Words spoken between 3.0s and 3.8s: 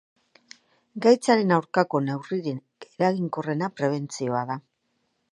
eraginkorrena